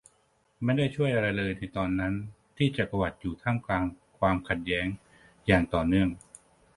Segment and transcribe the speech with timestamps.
[0.63, 2.13] ไม่ได้ช่วยอะไรเลยในตอนนั้น
[2.57, 3.85] ที่จักรวรรดิอยู่ท่ามกลาง
[4.17, 4.87] ความขัดแย้ง
[5.45, 6.09] อย่างต่อเนื่อง